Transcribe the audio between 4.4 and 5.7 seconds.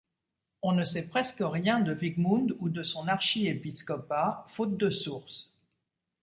faute de sources.